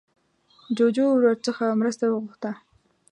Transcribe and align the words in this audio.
جوجو 0.77 1.05
ورڅخه 1.13 1.67
مرسته 1.81 2.05
وغوښته 2.07 2.51